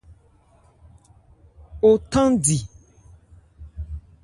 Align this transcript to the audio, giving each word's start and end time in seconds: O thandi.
O 1.87 1.91
thandi. 2.11 2.59